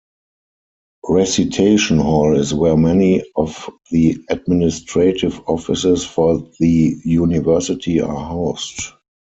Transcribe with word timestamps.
Recitation 1.07 1.99
Hall 1.99 2.35
is 2.35 2.55
where 2.55 2.75
many 2.75 3.23
of 3.35 3.69
the 3.91 4.17
administrative 4.31 5.39
offices 5.41 6.03
for 6.03 6.39
the 6.59 6.99
University 7.05 8.01
are 8.01 8.07
housed. 8.17 8.81